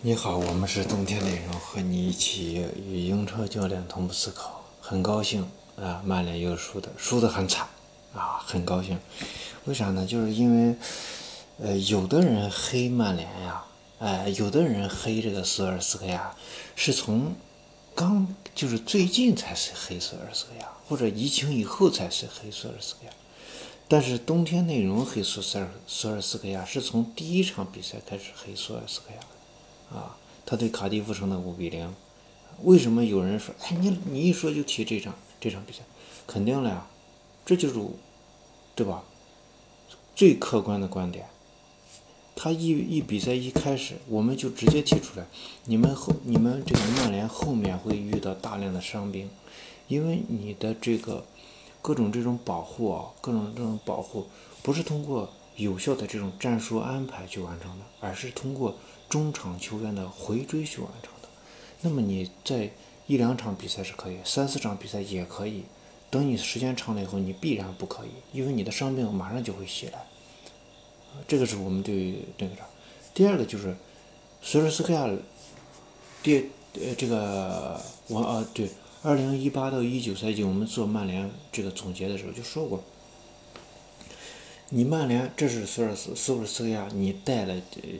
[0.00, 4.64] 你好，我们是冬天内容，和你一起与英超教练同步思考。
[4.80, 7.66] 很高兴啊，曼联又输的，输的很惨
[8.14, 8.96] 啊，很高兴。
[9.64, 10.06] 为啥呢？
[10.06, 10.76] 就是因为，
[11.58, 13.64] 呃，有的人黑曼联呀，
[13.98, 16.32] 哎，有的人黑这个索尔斯克亚，
[16.76, 17.34] 是从
[17.96, 23.10] 刚就是最近才是黑索尔斯克亚，或者疫情以后才是黑索尔斯克亚。
[23.88, 29.20] 但是冬天内容黑索尔索尔斯克亚，是从第一场比赛开始黑索尔斯克亚。
[29.90, 31.94] 啊，他对卡迪夫城的五比零，
[32.62, 35.80] 为什么有人说，哎，你你一说就提这场这场比赛，
[36.26, 36.86] 肯定了呀，
[37.46, 37.80] 这就是，
[38.74, 39.02] 对吧？
[40.14, 41.26] 最客观的观点，
[42.34, 45.26] 他一一比赛一开始，我们就直接提出来，
[45.64, 49.30] 你们后你们这个曼联后面会遇到大量的伤兵，
[49.86, 51.24] 因为你的这个
[51.80, 54.26] 各种这种保护啊，各种这种保护
[54.62, 58.74] 不是通过有效的这种战术安排去完成的，而是通过。
[59.08, 61.28] 中场球员的回追去完成的，
[61.80, 62.70] 那么你在
[63.06, 65.62] 一两场比赛是可以，三四场比赛也可以。
[66.10, 70.04] 等你时间长了以后，你必然不可以，因为你的伤病马上就会袭来。
[71.26, 72.66] 这个是我们对那个啥。
[73.14, 73.74] 第二个就是
[74.42, 75.08] 索尔斯克亚，
[76.22, 78.68] 第呃这个我啊对，
[79.02, 82.84] 二零一八到一九赛季我们做曼联这个总结的时候就说过。
[84.70, 87.54] 你曼联这是索尔斯索尔斯克亚，你带了，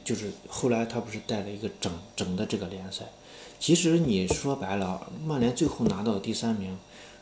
[0.04, 3.06] 就是后来他不是带了一个整整的这个联赛。
[3.58, 6.76] 其实你说白了，曼联最后拿到第三名，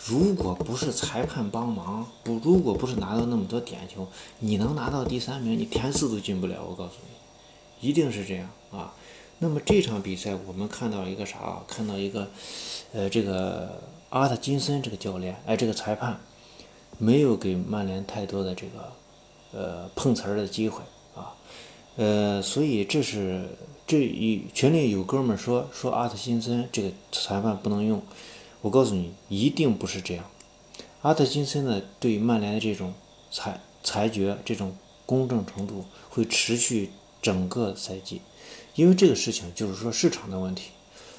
[0.05, 4.08] 如果不是裁判帮忙，不如果不是拿到那么多点球，
[4.41, 6.64] 你能拿到第三名，你填四都进不了。
[6.69, 8.92] 我告诉你，一定是这样啊。
[9.39, 11.62] 那么这场比赛我们看到一个啥？
[11.69, 12.28] 看到一个，
[12.92, 13.80] 呃，这个
[14.11, 16.19] 阿特金森这个教练，哎，这个裁判
[16.98, 18.92] 没有给曼联太多的这个。
[19.52, 20.83] 呃，碰瓷儿的机会
[21.14, 21.33] 啊，
[21.97, 23.48] 呃，所以这是
[23.86, 28.02] 这一群里有哥们儿说说阿特金森这个裁判不能用，
[28.61, 30.24] 我告诉你，一定不是这样。
[31.02, 32.92] 阿特金森呢，对曼联的这种
[33.30, 34.77] 裁裁决这种
[35.07, 36.90] 公正程度会持续
[37.23, 38.20] 整个赛季，
[38.74, 40.70] 因为这个事情就是说市场的问题，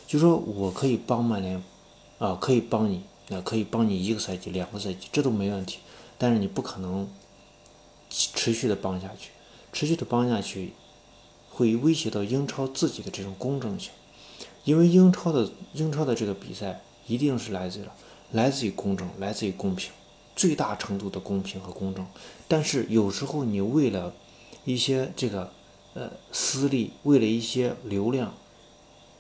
[0.05, 1.63] 就说我可以帮曼联
[2.19, 5.79] 啊，可以帮你，那可以帮你一个赛季、两个赛季，这都没问题，
[6.19, 7.09] 但是你不可能。
[8.09, 9.31] 持续的帮下去，
[9.73, 10.73] 持续的帮下去，
[11.49, 13.91] 会威胁到英超自己的这种公正性，
[14.63, 17.83] 因为英超的英超的这个比赛一定是来自于
[18.31, 19.91] 来自于公正，来自于公平，
[20.35, 22.05] 最大程度的公平和公正。
[22.47, 24.13] 但是有时候你为了
[24.65, 25.51] 一些这个
[25.93, 28.33] 呃私利，为了一些流量，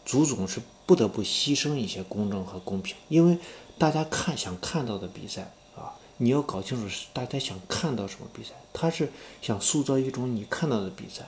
[0.05, 3.37] 足总是不得不牺牲一些公正和公平，因为
[3.77, 5.53] 大家看想看到的比赛。
[6.19, 11.25] 你要搞清楚是大家想看到什么比赛，他是想塑造一种你看到的比赛，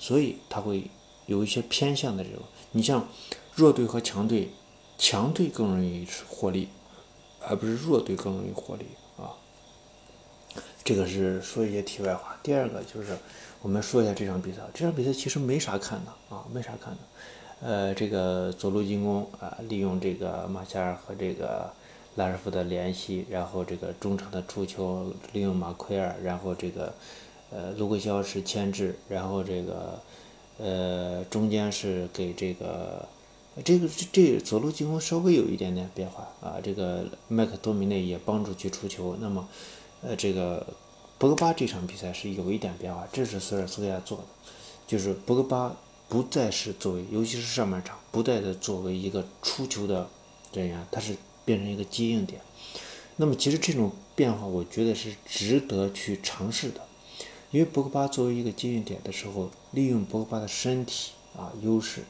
[0.00, 0.90] 所以他会
[1.26, 2.40] 有一些偏向的这种。
[2.72, 3.06] 你像
[3.54, 4.50] 弱队和强队，
[4.98, 6.68] 强队更容易获利，
[7.40, 8.86] 而不是弱队更容易获利
[9.16, 9.30] 啊。
[10.82, 12.36] 这个是说一些题外话。
[12.42, 13.16] 第二个就是
[13.60, 16.98] 我们说一下这场比赛，这场比赛其实没啥看的啊，没啥看的。
[17.60, 21.72] 呃，这个左路进攻啊，利用这个马夏尔和这个。
[22.16, 26.92] 拉什福德联系，然后这个中场的出球利用马奎尔，然后这个
[27.50, 29.98] 呃卢克肖是牵制，然后这个
[30.58, 33.08] 呃中间是给这个
[33.64, 39.48] 这个这这左路进攻稍微有一点点变化啊，这个麦克多米内也帮助去出球，那么
[40.02, 40.66] 呃这个
[41.16, 44.24] 博格巴这场比赛是有一点变化，这是索尔斯克亚做的，
[44.86, 45.74] 就是博格巴
[46.10, 50.06] 不再是作为，尤其是上半场不再的作为一个出球的
[50.52, 51.16] 人员，他是。
[51.44, 52.40] 变成一个接应点，
[53.16, 56.80] 那么其实这种变化，我觉得是值得去尝试的，
[57.50, 62.04] 因为博格巴作为一个接应点的时候，利用博格巴的身体啊优势，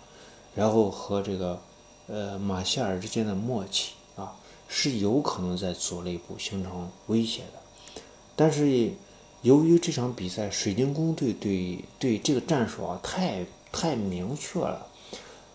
[0.55, 1.61] 然后和这个
[2.07, 4.37] 呃马夏尔之间的默契啊，
[4.69, 7.61] 是有可能在左肋部形成威胁的。
[8.37, 8.91] 但是
[9.41, 14.87] 由于这场比赛水晶宫队对对这个战术啊太太明确了，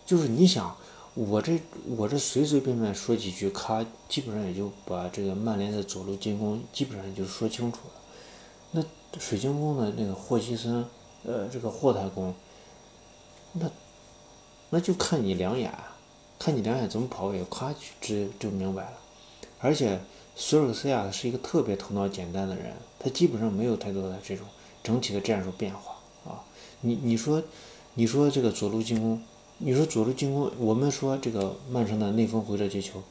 [0.04, 0.76] 就是你想。
[1.14, 1.58] 我这
[1.96, 7.94] 我这随随便便说几句，咔，基本上也就把这个曼联的左路进攻基本上就说清楚了。
[8.70, 8.84] 那
[9.18, 10.84] 水晶宫的那个霍奇森，
[11.24, 12.32] 呃，这个霍太公，
[13.54, 13.68] 那
[14.70, 15.72] 那就看你两眼，
[16.38, 18.92] 看你两眼怎么跑位，咔就就明白了。
[19.58, 19.98] 而且
[20.36, 24.46] 索尔斯亚是一个特别头脑简单的人，他基本上没有太多的这种
[24.84, 25.96] 整体的战术变化
[26.30, 26.44] 啊。
[26.82, 27.42] 你你说
[27.94, 29.20] 你说这个左路进攻。
[29.60, 33.02] 你说左路进攻，我们说这个曼城的内锋回撤接球，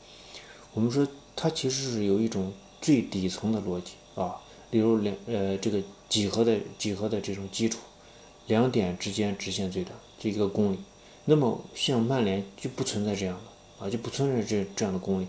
[0.74, 1.06] 我们说
[1.36, 4.38] 它其实是有一种最底层的逻辑啊，
[4.72, 7.80] 例如两呃这个几何的几何的这种基础，
[8.48, 10.78] 两点之间直线最短，这一个公里，
[11.26, 15.28] 那么像曼联就不存在这样的啊，就不存在这这样的公理。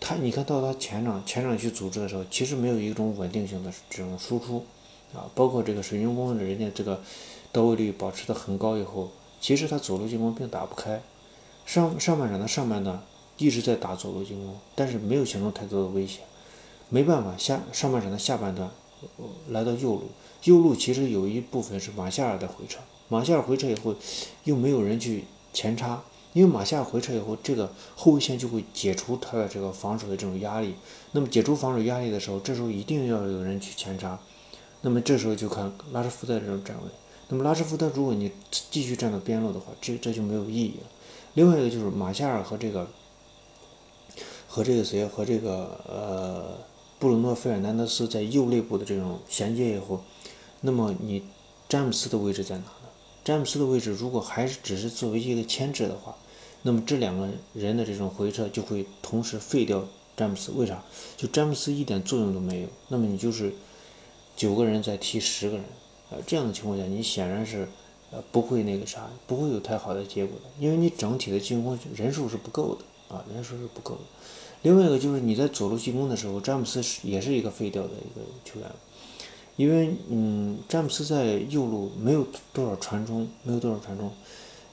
[0.00, 4.64] 他你看到他前场前场去组织的时候，其实没有一种稳定性的这种输出
[5.12, 7.02] 啊，包括这个水晶宫的人家这个
[7.52, 9.10] 到位率保持的很高以后，
[9.44, 11.02] 其实他左路进攻并打不开。
[11.66, 12.98] 上上半场的上半段
[13.36, 16.20] 一直在打左路进攻，但是没有形成太多的威胁。
[16.88, 18.70] 没办法，下上半场的下半段
[19.50, 20.04] 来到右路，
[20.44, 22.78] 右路其实有一部分是马夏尔的回撤。
[23.10, 23.94] 马夏尔回撤以后，
[24.44, 26.02] 又没有人去前插，
[26.32, 30.74] 因为马夏尔回撤以后，这个后卫线就会解除他的这个防守的这种压力。
[31.12, 34.18] 那么解除防守压力的时候，这时候一定要有人去前插。
[34.80, 36.88] 那么这时候就看拉什福德这种站位。
[37.28, 38.30] 那么拉什福德，如果你
[38.70, 40.86] 继续站到边路的话，这这就没有意义了。
[41.34, 42.88] 另外一个就是马夏尔和这个
[44.46, 46.58] 和这个谁和这个呃
[46.98, 50.02] 布鲁诺费尔南德斯在右肋部的这种衔接以后，
[50.60, 51.24] 那么你
[51.68, 52.88] 詹姆斯的位置在哪呢？
[53.24, 56.14] 詹姆斯的位置如果还是只是作为一个牵制的话，
[56.62, 59.82] 那么这两个人的这种回撤就会同时废掉
[60.16, 60.52] 詹姆斯。
[60.52, 60.84] 为啥？
[61.16, 62.68] 就詹姆斯一点作用都没有。
[62.88, 63.54] 那么你就是
[64.36, 65.64] 九个人在踢十个人，
[66.26, 67.68] 这样的情况下，你显然是
[68.10, 74.00] 呃不会那个啥，不会有太好的结果的，因为你整体的进攻人数是不够的啊，人数是不够的。
[74.62, 78.68] 另外一个就是你在左路进攻的时候，詹姆斯是也是一个废掉的一个球员。
[79.56, 84.10] 因为，嗯，詹姆斯在右路没有多少传中，没有多少传中。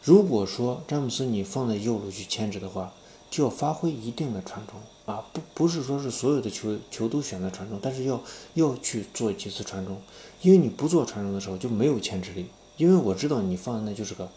[0.02, 2.92] 如果说詹姆斯你放在右路去牵制的话，
[3.30, 4.76] 就要发挥一定的传中
[5.12, 8.22] 啊，不不是说是所有的球球都选择传中，但是要
[8.54, 10.02] 要去做几次传中，
[10.42, 12.46] 因为你不做传中的时候就没有牵制力。
[12.78, 14.30] 因为我知道你放的那就是个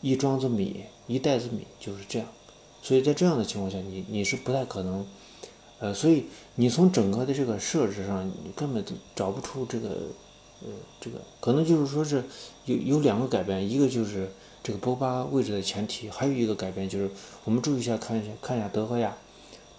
[0.00, 2.26] 一庄子米，一袋子米就是这样，
[2.82, 5.06] 所以在这样的情况下，你你是不太可能。
[5.78, 6.26] 呃，所以
[6.56, 8.84] 你从整个的这个设置上，你根本
[9.16, 9.88] 找不出这个，
[10.60, 10.68] 呃，
[11.00, 12.22] 这个可能就是说是
[12.66, 14.30] 有有两个改变，一个就是
[14.62, 17.10] 这个波巴位置的前提，还有一个改变就是
[17.44, 19.16] 我们注意一下，看一下看一下德赫亚，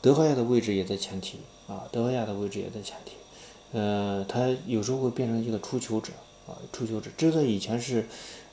[0.02, 3.12] 德赫亚的位置也在前提啊，德赫亚的位置也在前提，
[3.72, 6.12] 呃，他有时候会变成一个出球者
[6.48, 8.06] 啊，出球者，这在以前是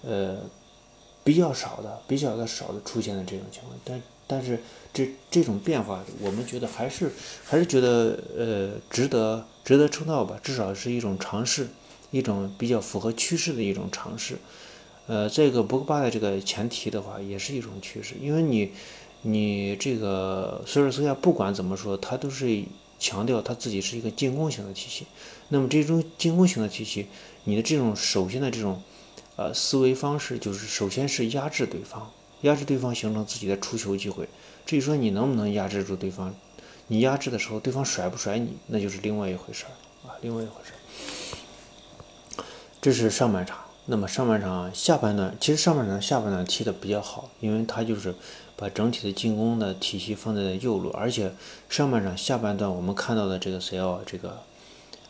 [0.02, 0.38] 呃
[1.24, 4.00] 比较少的，比较的少的出现的这种情况，但。
[4.30, 4.60] 但是
[4.92, 7.10] 这这种变化，我们觉得还是
[7.46, 11.68] 还是觉得呃值得值得称道吧，至少是一种尝试，
[12.10, 14.36] 一种比较符合趋势的一种尝试。
[15.06, 18.70] 呃，这个博格巴的这个前提的话，也是一种趋势，因为你
[19.23, 22.62] 你这个索尔斯克亚不管怎么说，他都是
[22.99, 25.06] 强调他自己是一个进攻型的体系。
[25.49, 27.06] 那么这种进攻型的体系，
[27.44, 28.82] 你的这种首先的这种
[29.37, 32.11] 呃思维方式，就是首先是压制对方。
[32.43, 34.29] 压制对方，形成自己的出球机会。
[34.65, 36.32] 至于说你能不能压制住对方，
[36.87, 39.75] 你压制的时候，对方甩不甩你，那就是另外一回事儿
[40.09, 42.44] 啊，另外一回事儿。
[42.81, 43.59] 这是上半场。
[43.87, 48.15] 那么上半场下半段，其实上半场下半段踢的比较好，因为他就是
[48.58, 51.32] 把整体的进攻的体系放在了右路，而且
[51.70, 54.43] 上半场下半段我们看到的这个谁哦，这个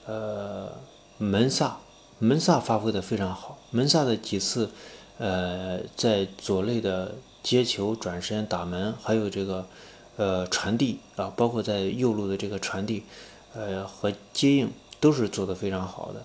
[0.06, 0.68] 呃
[1.16, 1.78] 门萨，
[2.20, 4.70] 门萨发挥的非常好，门萨的几次。
[5.20, 9.66] 呃，在左肋的接球、转身、打门，还有这个
[10.16, 13.02] 呃传递啊，包括在右路的这个传递，
[13.52, 16.22] 呃和接应都是做的非常好的。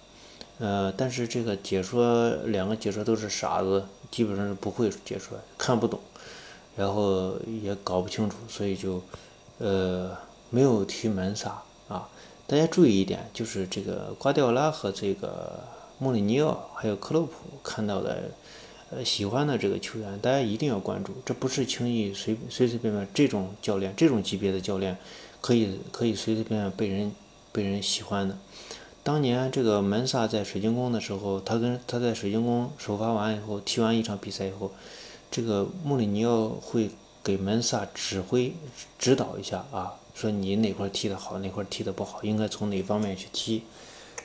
[0.60, 6.00] 呃，但是这个解说两个解说都是傻子，基本上是不会解说，看不懂，
[6.76, 9.02] 然后也搞不清楚，所以就
[9.58, 10.18] 呃
[10.50, 12.10] 没有提门萨啊。
[12.48, 15.60] 大家注意一点，就是这个瓜迪奥拉和这个
[16.00, 17.32] 穆里尼奥还有克洛普
[17.64, 18.32] 看到的。
[18.96, 21.14] 呃，喜欢的这个球员，大家一定要关注。
[21.26, 24.96] 这不是轻易随随随便便这种教练，这种级别的教练，
[25.42, 27.12] 可以可以随随便便被人
[27.52, 28.38] 被人喜欢的。
[29.02, 34.72] 当年这个门萨在水晶宫的时候，他跟他在水晶宫首发完以后，踢完一场比赛以后，
[35.34, 36.92] 这个穆里尼奥会
[37.24, 38.54] 给门萨指挥
[39.00, 43.64] 指导一下啊，说你哪块踢得好，哪块踢得不好，应该从哪方面去踢，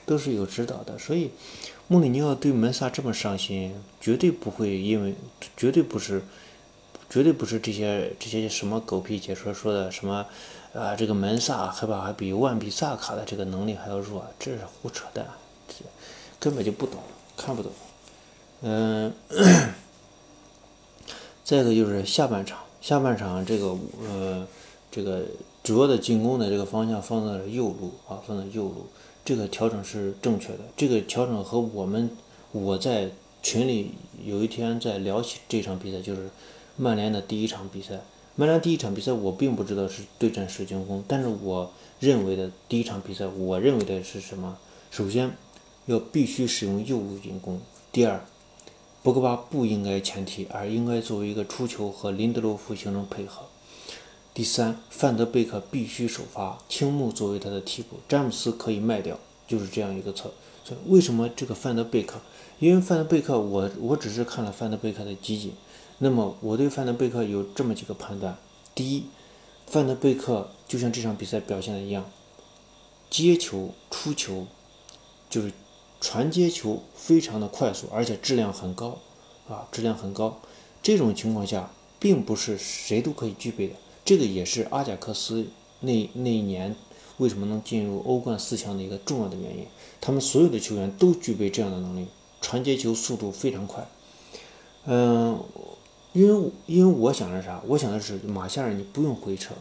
[0.04, 0.98] 都是有指导的。
[0.98, 1.30] 所以。
[1.90, 5.14] 穆里尼奥对门萨这么上心，绝对不会因为，
[5.56, 6.22] 绝对不是，
[7.08, 10.26] 绝对不是这些这些什么狗屁解说说的什么，
[10.74, 15.26] 啊，这个门萨害怕还比万比萨卡的这个能力还要弱，这是胡扯淡，
[15.66, 15.76] 这
[16.38, 17.00] 根本就不懂，
[17.38, 17.72] 看不懂。
[18.60, 19.10] 嗯，
[21.48, 23.74] 再一个就是下半场，下半场这个
[24.06, 24.46] 呃，
[24.90, 25.22] 这个
[25.62, 28.84] 主要的进攻的这个方向放在了右路啊，放在右路。
[29.24, 30.58] 这个调整是正确的。
[30.76, 32.10] 这个调整和我们
[32.52, 33.08] 我在
[33.42, 33.92] 群里
[34.26, 36.28] 有一天在聊起这场比赛，就是
[36.76, 37.98] 曼联的第一场比赛。
[38.36, 44.58] 曼联第一场比赛我并不知道是对战水晶宫，但是我认为的第一场比赛，我认为的是什么？
[44.90, 45.34] 首先
[45.86, 47.58] 要必须使用右路进攻。
[47.90, 48.22] 第二，
[49.08, 53.46] 博格巴不应该前踢，而应该作为一个出球和林德罗夫形成配合。
[54.34, 60.30] 第三，范德贝克必须首发，青木作为他的替补，詹姆斯可以卖掉，就是这样一个策。
[60.62, 62.20] 所以为什么这个范德贝克？
[62.58, 65.54] 因为范德贝克，我我只是看了范德贝克的集锦，
[66.00, 68.36] 那么我对范德贝克有这么几个判断：
[68.74, 69.04] 第一，
[69.66, 72.04] 范德贝克就像这场比赛表现的一样，
[73.08, 74.46] 接球、出球，
[75.30, 75.50] 就是
[76.00, 78.98] 传接球非常的快速，而且质量很高，
[79.48, 80.40] 啊，质量很高。
[80.82, 83.74] 这种情况下，并不是谁都可以具备的。
[84.04, 85.46] 这个也是阿贾克斯
[85.80, 86.74] 那那一年
[87.18, 89.66] 为什么能进入欧冠四强的一个重要的原因。
[90.00, 92.06] 他们所有的球员都具备这样的能力，
[92.40, 93.86] 传接球速度非常快。
[94.84, 95.42] 嗯，
[96.12, 97.60] 因为因为我想的是啥？
[97.66, 99.54] 我想的是马夏尔，你不用回撤，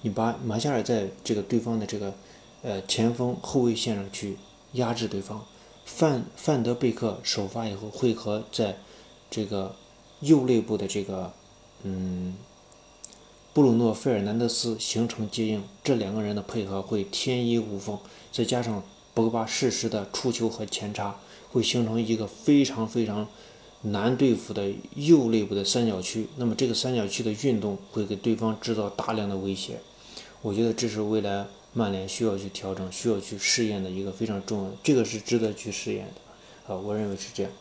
[0.00, 2.14] 你把马夏尔在这个对方的这个
[2.62, 4.38] 呃前锋后卫线上去
[4.72, 5.44] 压制对方。
[5.86, 8.76] 范范德贝克首发以后会和在
[9.30, 9.74] 这个
[10.20, 11.32] 右肋部的这个
[11.84, 12.34] 嗯。
[13.54, 17.98] 布鲁诺·费尔南德斯形成接应，这两个人的配合会天衣无缝，
[18.30, 18.82] 再加上
[19.14, 21.16] 博格巴适时的出球和前插，
[21.50, 23.26] 会形成一个非常非常
[23.80, 26.28] 难对付的右肋部的三角区。
[26.36, 29.80] 那么这个三角区的运动会给对方制造大量的威胁。
[30.42, 36.74] 我觉得这是未来曼联需要去调整、需要去试验的一个非常重要，这个是值得去试验的。
[36.74, 37.52] 啊，我认为是这样。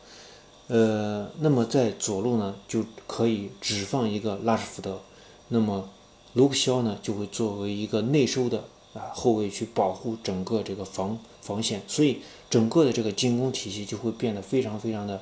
[0.68, 5.02] 呃，那么在左路呢，就可以只放一个拉什福德。
[5.50, 5.90] 那么，
[6.32, 15.22] 卢克肖呢就会作为一个内收的啊后卫去保护整个这个防防线，所以整个的这个进攻体系就会变得非常非常的，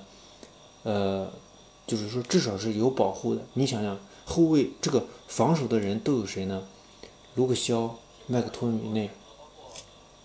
[0.84, 1.32] 呃，
[1.88, 3.42] 就是说至少是有保护的。
[3.56, 6.64] 你想想，后卫这个防守的人都有谁呢？
[7.36, 9.10] 卢克肖、麦克托米内、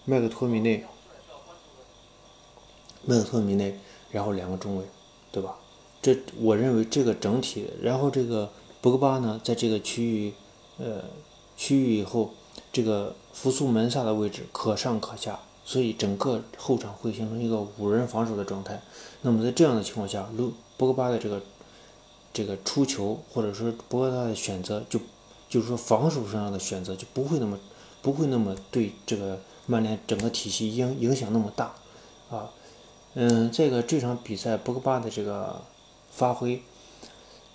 [0.05, 0.85] 麦克托米内、
[3.05, 3.79] 麦克托米内，
[4.11, 4.85] 然后两个中卫，
[5.33, 5.57] 对吧？
[6.01, 8.51] 这我认为这个整体，然后这个。
[8.81, 10.33] 博格巴呢，在这个区域，
[10.79, 11.03] 呃，
[11.57, 12.31] 区域以后，
[12.73, 18.81] 这个复苏门萨的位置可上可下，所以整个后场会形成一个五人防守的状态。
[19.23, 21.43] 那么在这样的情况下，卢博格巴的这个
[22.33, 25.01] 这个出球，或者说博格巴的选择，就
[25.49, 27.59] 就是说防守上的选择就不会那么
[28.03, 31.75] 不会那么对这个曼联整个体系影影响那么大
[32.31, 32.51] 啊。
[33.15, 35.63] 嗯，这个这场比赛博格巴的这个
[36.11, 36.63] 发挥。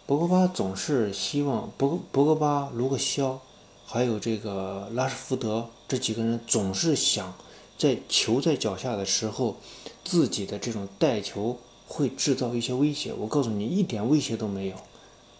[0.05, 3.39] 博格巴总是希望博博格巴、卢克肖，
[3.85, 7.33] 还有这个拉什福德这几个人总是想
[7.77, 9.55] 在球在脚下的时候，
[10.03, 11.57] 自己的这种带球
[11.87, 13.13] 会制造一些威胁。
[13.13, 14.75] 我告诉你，一点威胁都没有。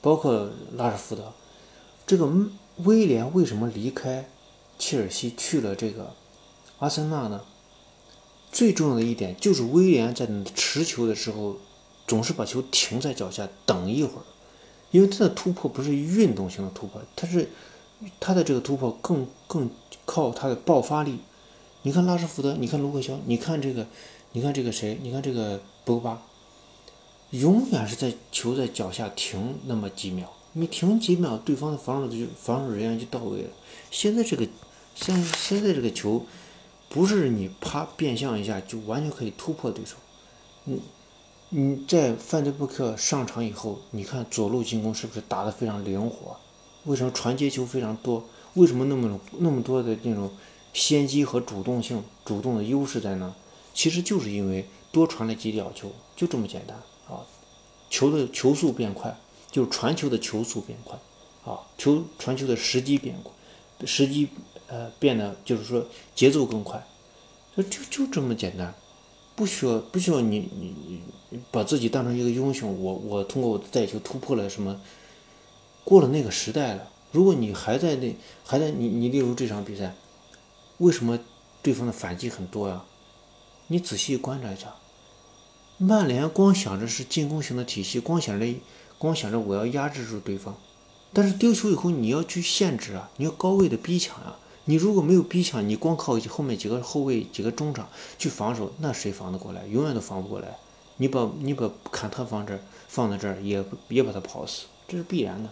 [0.01, 1.33] 包括拉什福德，
[2.07, 2.29] 这个
[2.77, 4.29] 威廉为什么离开
[4.85, 6.13] 切尔西去了这个
[6.79, 7.39] 阿森纳呢？
[8.51, 11.55] 最重要的一点就是威廉在持球的时候，
[12.05, 14.23] 总是把球停在脚下等一会儿。
[14.91, 17.49] 因为他的突破不是运动型的突破，他是
[18.19, 19.69] 他的这个突破更更
[20.03, 21.19] 靠他的爆发力。
[21.83, 23.87] 你看拉什福德，你看卢克肖，你看这个，
[24.33, 24.99] 你看这个谁？
[25.01, 26.21] 你看这个博巴，
[27.29, 33.49] 永远是在球在脚下停那么几秒，你停几秒，对方的防守就防守人员就到位了。
[33.89, 34.45] 现在这个
[34.95, 36.25] 现现在这个球，
[36.89, 39.95] 不是你啪变向一下就完全可以突破对手，
[40.65, 40.79] 嗯。
[41.55, 46.35] 你在范德布克上场以后，你看左路进攻是不是打得非常灵活？
[46.85, 48.27] 为什么传接球非常多？
[48.55, 50.31] 为什么那么那么多的那种
[50.73, 53.35] 先机和主动性、主动的优势在呢？
[53.71, 56.75] 其实就是因为多传了几脚球，就这么简单
[57.07, 57.21] 啊！
[57.87, 59.15] 球的球速变快，
[59.51, 60.97] 就是传球的球速变快
[61.45, 61.61] 啊！
[61.77, 63.31] 球传球的时机变快，
[63.85, 64.27] 时机
[64.73, 66.83] 呃变得就是说节奏更快，
[67.55, 68.73] 就就就这么简单。
[69.35, 72.83] 不需要，不需要你你你把自己当成一个英雄。
[72.83, 74.81] 我我通过我的带球突破了什么？
[75.83, 76.89] 过了那个时代了。
[77.11, 79.93] 如果你还在那，还在你你例如这场比赛，
[80.79, 81.19] 为什么
[81.61, 82.83] 对方的反击很多呀？
[83.67, 84.75] 你仔细观察一下，
[85.77, 88.47] 曼联光想着是进攻型的体系，光想着
[88.97, 90.55] 光想着我要压制住对方，
[91.11, 94.37] 但是丢球以后你要去限制啊，你要高位的逼抢啊。
[94.65, 99.65] 你如果没有逼抢，你光靠后面几个后卫、几个中场去防守，那谁防得过来？
[99.67, 100.57] 永远都防不过来。
[100.97, 105.49] 你把你把坎特放这儿，放在这儿，也也把他跑死，这是必然的。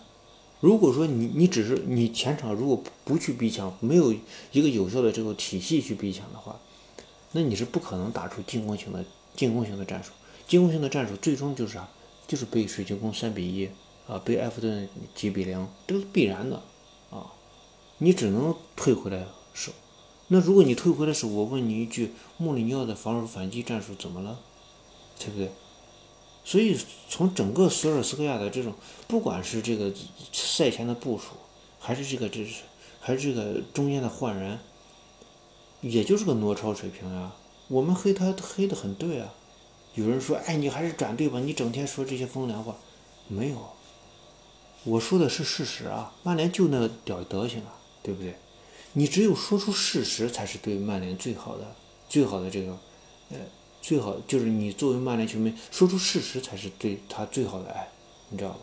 [0.60, 4.14] 如果说你你只是你前场如果不去逼抢，没有
[4.52, 6.60] 一个有效的这个体系去逼抢的话，
[7.32, 9.04] 那你是不可能打出进攻型的
[9.36, 10.12] 进攻型的战术。
[10.48, 11.88] 进攻型的战术最终就是啥？
[12.28, 13.68] 就是被水晶宫三比一
[14.08, 16.62] 啊，被埃弗顿几比零，这是必然的
[17.10, 17.26] 啊。
[18.04, 19.72] 你只能退回来守，
[20.30, 24.40] 那如果你退回来守，我问你一句，穆里尼奥的防守反击战术怎么了？
[25.20, 25.52] 对不对？
[26.44, 26.76] 所以
[27.08, 28.74] 从整个索尔斯克亚的这种，
[29.08, 29.94] 不管是这个
[30.34, 31.34] 赛前的部署，
[31.80, 32.64] 还是这个这是，
[33.00, 34.58] 还是这个中间的换人，
[35.82, 37.36] 也就是个挪超水平啊。
[37.68, 39.32] 我们黑他黑的很对啊。
[39.94, 42.76] 有人说，哎，你还是转队吧，你整天说这些风凉话，
[43.28, 43.58] 没有。
[44.86, 48.36] 我说的是事实啊，曼联就那屌德行啊，对不对？
[48.94, 51.76] 你只有说出事实，才是对曼联最好的、
[52.10, 52.78] 最好的这个，
[53.30, 53.38] 呃，
[53.82, 57.88] 最好就是你作为曼联球迷，说出事实才是对他最好的爱，
[58.30, 58.60] 你知道吧？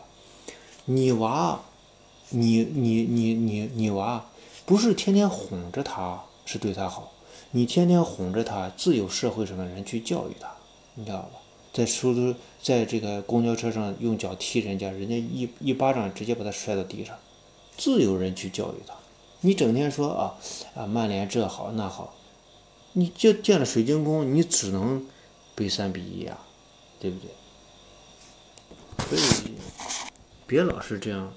[0.84, 1.60] 你娃，
[2.30, 4.26] 你你你你你娃，
[4.66, 7.12] 不是天天哄着他，是对他好，
[7.52, 10.50] 你天天哄着他，自有社会上的人去教育他，
[10.94, 11.30] 你知道吧？
[11.72, 17.16] 在出租，在这个公交车上用脚踢人家，人家一一巴掌直接把他摔到地上，
[17.76, 18.94] 自有人去教育他。
[19.40, 20.34] 你整天说啊
[20.74, 22.14] 啊，曼联这好那好，
[22.94, 25.06] 你就见了水晶宫，你只能
[25.54, 26.38] 背三比一啊，
[26.98, 27.30] 对不对？
[29.06, 29.54] 所以
[30.46, 31.32] 别老是这样，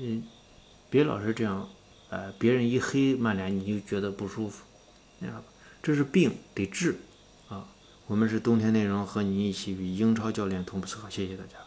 [0.00, 0.22] 嗯，
[0.88, 1.68] 别老是这样，
[2.08, 4.62] 呃，别人一黑曼联你就觉得不舒服，
[5.18, 5.42] 那样
[5.82, 7.00] 这是病得治
[7.48, 7.66] 啊。
[8.06, 11.58] 我们是冬天内容和你一起与英超教练同步思考，谢谢大家。